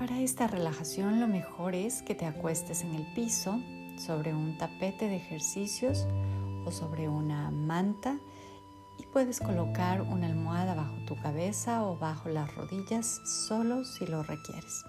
para 0.00 0.18
esta 0.18 0.46
relajación 0.46 1.20
lo 1.20 1.28
mejor 1.28 1.74
es 1.74 2.00
que 2.00 2.14
te 2.14 2.24
acuestes 2.24 2.84
en 2.84 2.94
el 2.94 3.04
piso 3.12 3.60
sobre 3.98 4.32
un 4.32 4.56
tapete 4.56 5.08
de 5.08 5.16
ejercicios 5.16 6.06
o 6.64 6.72
sobre 6.72 7.10
una 7.10 7.50
manta 7.50 8.16
y 8.98 9.04
puedes 9.04 9.40
colocar 9.40 10.00
una 10.00 10.26
almohada 10.26 10.74
bajo 10.74 10.94
tu 11.06 11.16
cabeza 11.16 11.84
o 11.84 11.98
bajo 11.98 12.30
las 12.30 12.54
rodillas 12.54 13.20
solo 13.26 13.84
si 13.84 14.06
lo 14.06 14.22
requieres. 14.22 14.86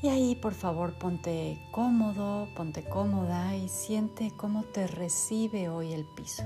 Y 0.00 0.06
ahí 0.06 0.36
por 0.36 0.54
favor 0.54 0.96
ponte 0.96 1.58
cómodo, 1.72 2.46
ponte 2.54 2.84
cómoda 2.84 3.56
y 3.56 3.68
siente 3.68 4.30
cómo 4.36 4.62
te 4.62 4.86
recibe 4.86 5.68
hoy 5.68 5.92
el 5.92 6.04
piso, 6.04 6.44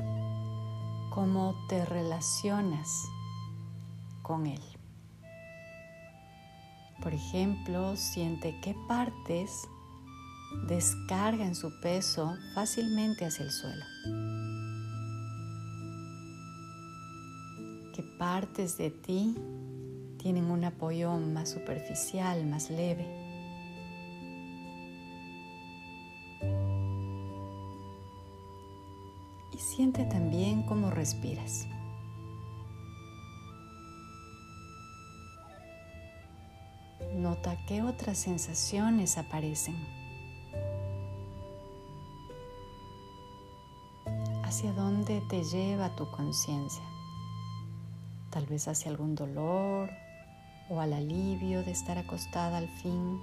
cómo 1.10 1.54
te 1.68 1.84
relacionas 1.84 3.04
con 4.22 4.46
él. 4.46 4.69
Por 7.02 7.14
ejemplo, 7.14 7.96
siente 7.96 8.60
qué 8.60 8.76
partes 8.86 9.68
descargan 10.68 11.54
su 11.54 11.70
peso 11.80 12.36
fácilmente 12.54 13.24
hacia 13.24 13.44
el 13.46 13.50
suelo. 13.50 13.84
¿Qué 17.94 18.02
partes 18.18 18.76
de 18.76 18.90
ti 18.90 19.34
tienen 20.18 20.44
un 20.50 20.64
apoyo 20.64 21.16
más 21.16 21.48
superficial, 21.48 22.44
más 22.46 22.68
leve? 22.68 23.06
Y 29.52 29.58
siente 29.58 30.04
también 30.04 30.64
cómo 30.64 30.90
respiras. 30.90 31.66
Nota 37.14 37.56
qué 37.66 37.82
otras 37.82 38.18
sensaciones 38.18 39.18
aparecen. 39.18 39.74
¿Hacia 44.44 44.72
dónde 44.72 45.20
te 45.28 45.42
lleva 45.42 45.94
tu 45.96 46.08
conciencia? 46.10 46.84
Tal 48.30 48.46
vez 48.46 48.68
hacia 48.68 48.90
algún 48.90 49.16
dolor 49.16 49.90
o 50.68 50.80
al 50.80 50.92
alivio 50.92 51.64
de 51.64 51.72
estar 51.72 51.98
acostada 51.98 52.58
al 52.58 52.68
fin. 52.80 53.20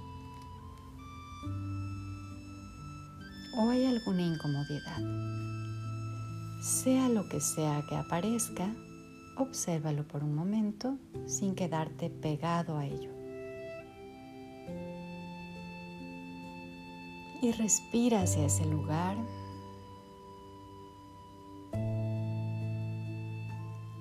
¿O 3.56 3.70
hay 3.70 3.86
alguna 3.86 4.22
incomodidad? 4.22 4.98
Sea 6.62 7.08
lo 7.08 7.26
que 7.28 7.40
sea 7.40 7.82
que 7.88 7.96
aparezca, 7.96 8.68
obsérvalo 9.38 10.06
por 10.06 10.22
un 10.22 10.34
momento 10.34 10.98
sin 11.26 11.54
quedarte 11.54 12.10
pegado 12.10 12.76
a 12.76 12.84
ello. 12.84 13.17
Y 17.40 17.52
respira 17.52 18.22
hacia 18.22 18.46
ese 18.46 18.64
lugar. 18.66 19.16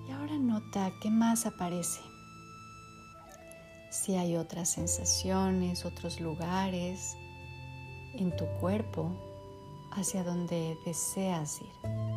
Y 0.08 0.12
ahora 0.12 0.38
nota 0.38 0.92
qué 1.02 1.10
más 1.10 1.46
aparece. 1.46 2.02
Si 3.92 4.16
hay 4.16 4.36
otras 4.36 4.70
sensaciones, 4.70 5.86
otros 5.86 6.20
lugares 6.20 7.16
en 8.16 8.36
tu 8.36 8.46
cuerpo 8.60 9.12
hacia 9.92 10.24
donde 10.24 10.78
deseas 10.86 11.62
ir. 11.62 12.08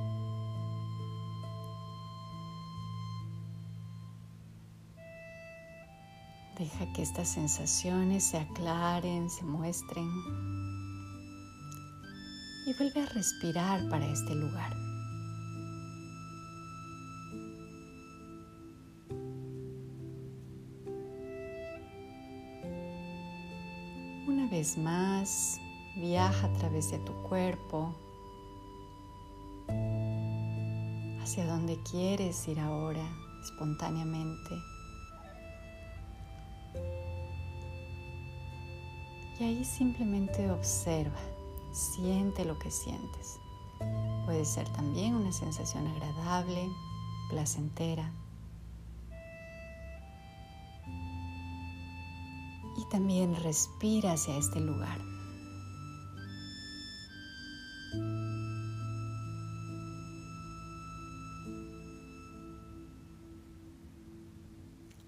Deja 6.58 6.92
que 6.92 7.02
estas 7.02 7.28
sensaciones 7.28 8.24
se 8.24 8.36
aclaren, 8.36 9.30
se 9.30 9.44
muestren 9.44 10.06
y 12.66 12.75
vuelve 12.75 13.03
a 13.03 13.06
respirar 13.06 13.89
para 13.89 14.07
este 14.07 14.34
lugar. 14.34 14.77
Una 24.27 24.48
vez 24.51 24.77
más, 24.77 25.58
viaja 25.96 26.46
a 26.46 26.52
través 26.55 26.90
de 26.90 26.98
tu 26.98 27.12
cuerpo 27.23 27.95
hacia 31.23 31.46
donde 31.46 31.79
quieres 31.90 32.46
ir 32.48 32.61
ahora 32.61 33.07
espontáneamente. 33.42 34.51
Y 39.39 39.45
ahí 39.45 39.64
simplemente 39.64 40.51
observa. 40.51 41.18
Siente 41.73 42.45
lo 42.45 42.58
que 42.58 42.70
sientes. 42.70 43.39
Puede 44.25 44.45
ser 44.45 44.69
también 44.70 45.14
una 45.14 45.33
sensación 45.33 45.86
agradable, 45.86 46.69
placentera. 47.29 48.11
Y 52.77 52.85
también 52.91 53.36
respira 53.36 54.13
hacia 54.13 54.36
este 54.36 54.61
lugar. 54.61 55.01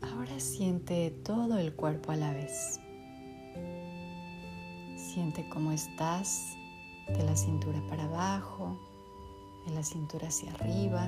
Ahora 0.01 0.39
siente 0.41 1.11
todo 1.25 1.59
el 1.59 1.75
cuerpo 1.75 2.13
a 2.13 2.17
la 2.17 2.33
vez. 2.33 2.81
Siente 5.13 5.47
cómo 5.47 5.73
estás 5.73 6.57
de 7.07 7.23
la 7.23 7.37
cintura 7.37 7.79
para 7.87 8.05
abajo, 8.05 8.79
de 9.67 9.75
la 9.75 9.83
cintura 9.83 10.29
hacia 10.29 10.51
arriba, 10.53 11.07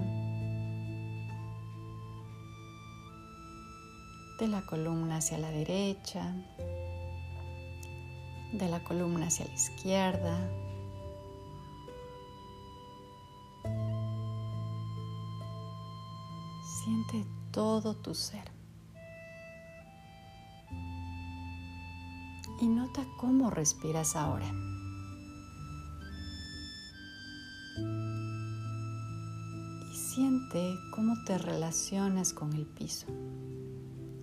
de 4.39 4.47
la 4.47 4.61
columna 4.67 5.17
hacia 5.17 5.39
la 5.39 5.51
derecha, 5.51 6.35
de 8.53 8.69
la 8.69 8.85
columna 8.85 9.29
hacia 9.29 9.47
la 9.47 9.55
izquierda. 9.55 10.51
Siente 16.63 17.25
todo 17.53 17.95
tu 17.95 18.15
ser. 18.15 18.54
Y 22.61 22.67
nota 22.69 23.05
cómo 23.17 23.51
respiras 23.51 24.17
ahora. 24.17 24.47
Y 29.91 29.97
siente 29.97 30.77
cómo 30.95 31.15
te 31.27 31.39
relacionas 31.39 32.33
con 32.33 32.53
el 32.53 32.67
piso, 32.67 33.07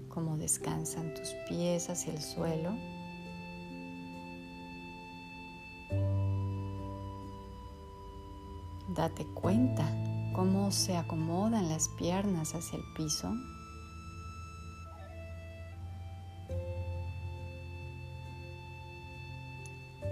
cómo 0.10 0.38
descansan 0.38 1.14
tus 1.14 1.30
pies 1.48 1.90
hacia 1.90 2.14
el 2.14 2.22
suelo. 2.22 2.76
Date 8.96 9.26
cuenta 9.26 9.88
cómo 10.34 10.72
se 10.72 10.98
acomodan 10.98 11.70
las 11.70 11.90
piernas 11.90 12.56
hacia 12.56 12.78
el 12.78 12.84
piso. 12.96 13.34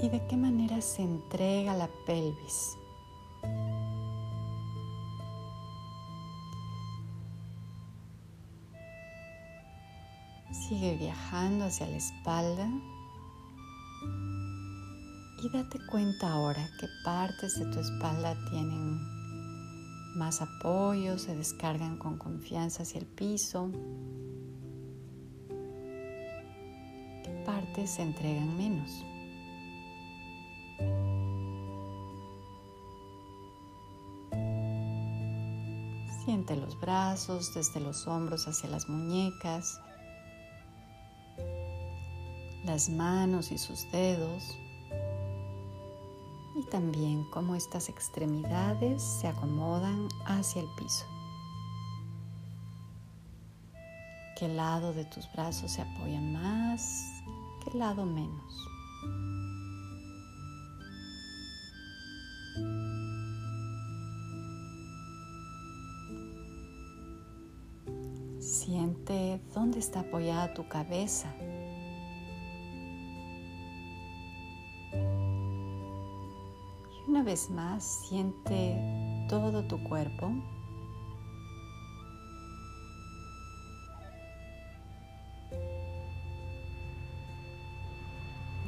Y 0.02 0.10
de 0.10 0.26
qué 0.28 0.38
manera 0.38 0.82
se 0.82 1.02
entrega 1.02 1.74
la 1.74 1.90
pelvis. 2.06 2.78
Sigue 10.52 10.98
viajando 10.98 11.66
hacia 11.66 11.88
la 11.88 11.98
espalda 11.98 12.70
y 15.42 15.50
date 15.50 15.80
cuenta 15.90 16.32
ahora 16.32 16.70
qué 16.80 16.88
partes 17.04 17.58
de 17.60 17.66
tu 17.66 17.80
espalda 17.80 18.38
tienen 18.52 19.00
más 20.16 20.42
apoyo, 20.42 21.18
se 21.18 21.36
descargan 21.36 21.98
con 21.98 22.18
confianza 22.18 22.84
hacia 22.84 23.00
el 23.00 23.06
piso, 23.08 23.72
qué 27.24 27.44
partes 27.46 27.92
se 27.92 28.04
entregan 28.04 28.58
menos. 28.58 29.04
Siente 36.26 36.56
los 36.56 36.80
brazos 36.80 37.54
desde 37.54 37.80
los 37.80 38.08
hombros 38.08 38.48
hacia 38.48 38.70
las 38.70 38.88
muñecas, 38.90 39.80
las 42.66 42.90
manos 42.90 43.52
y 43.52 43.58
sus 43.58 43.90
dedos 43.92 44.58
y 46.56 46.64
también 46.70 47.24
cómo 47.32 47.56
estas 47.56 47.90
extremidades 47.90 49.02
se 49.02 49.28
acomodan 49.28 50.08
hacia 50.26 50.62
el 50.62 50.68
piso. 50.78 51.06
qué 54.40 54.48
lado 54.48 54.94
de 54.94 55.04
tus 55.04 55.30
brazos 55.34 55.72
se 55.74 55.82
apoya 55.82 56.22
más, 56.22 57.22
qué 57.62 57.78
lado 57.78 58.06
menos. 58.06 58.70
Siente 68.70 69.42
dónde 69.56 69.80
está 69.80 70.02
apoyada 70.02 70.54
tu 70.54 70.68
cabeza. 70.68 71.34
Y 76.94 77.10
una 77.10 77.24
vez 77.24 77.50
más, 77.50 77.84
siente 77.84 79.26
todo 79.28 79.64
tu 79.64 79.84
cuerpo. 79.86 80.30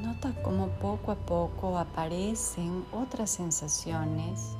Nota 0.01 0.33
cómo 0.42 0.69
poco 0.80 1.12
a 1.12 1.15
poco 1.15 1.77
aparecen 1.77 2.83
otras 2.92 3.30
sensaciones, 3.30 4.57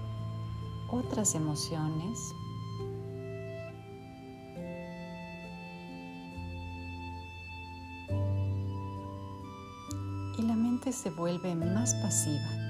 otras 0.92 1.34
emociones. 1.34 2.32
Se 10.94 11.10
vuelve 11.10 11.56
más 11.56 11.94
pasiva. 11.96 12.62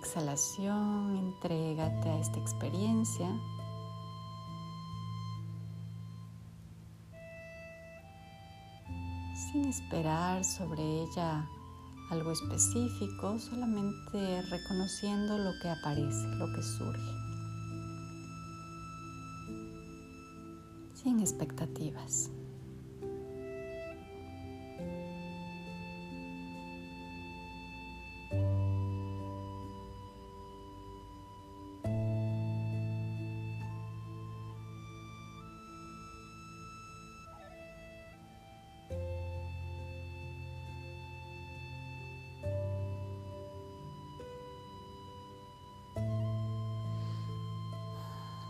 exhalación, 0.00 1.16
entrégate 1.16 2.08
a 2.08 2.18
esta 2.18 2.38
experiencia. 2.38 3.28
Sin 9.34 9.66
esperar 9.66 10.44
sobre 10.44 10.82
ella 11.02 11.46
algo 12.10 12.32
específico, 12.32 13.38
solamente 13.38 14.42
reconociendo 14.50 15.38
lo 15.38 15.52
que 15.62 15.68
aparece, 15.68 16.26
lo 16.36 16.52
que 16.52 16.62
surge. 16.62 17.12
Sin 20.94 21.20
expectativas. 21.20 22.30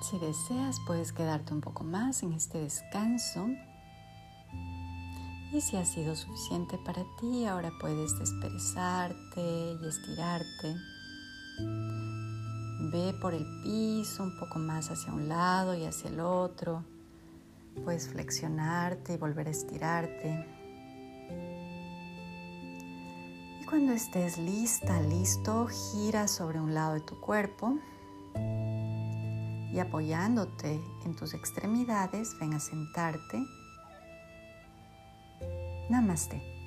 Si 0.00 0.19
deseas, 0.19 0.81
puedes 0.87 1.12
quedarte 1.12 1.52
un 1.52 1.61
poco 1.61 1.85
más 1.85 2.23
en 2.23 2.32
este 2.32 2.58
descanso. 2.58 3.49
Y 5.52 5.61
si 5.61 5.76
ha 5.76 5.85
sido 5.85 6.17
suficiente 6.17 6.79
para 6.79 7.05
ti, 7.20 7.44
ahora 7.44 7.70
puedes 7.79 8.19
desperezarte 8.19 9.76
y 9.79 9.87
estirarte. 9.87 10.76
Ve 12.93 13.14
por 13.20 13.35
el 13.35 13.44
piso 13.62 14.23
un 14.23 14.38
poco 14.38 14.58
más 14.58 14.91
hacia 14.91 15.12
un 15.12 15.29
lado 15.29 15.75
y 15.75 15.85
hacia 15.85 16.08
el 16.08 16.20
otro. 16.20 16.82
Puedes 17.85 18.08
flexionarte 18.08 19.14
y 19.14 19.17
volver 19.19 19.49
a 19.49 19.50
estirarte. 19.50 20.46
Y 23.61 23.64
cuando 23.67 23.93
estés 23.93 24.38
lista, 24.38 24.99
listo, 25.03 25.67
gira 25.67 26.26
sobre 26.26 26.58
un 26.58 26.73
lado 26.73 26.94
de 26.94 27.00
tu 27.00 27.20
cuerpo 27.20 27.79
y 29.72 29.78
apoyándote 29.78 30.81
en 31.05 31.14
tus 31.14 31.34
extremidades, 31.34 32.37
ven 32.40 32.55
a 32.55 32.61
sentarte. 32.61 33.44
Namaste. 35.88 36.59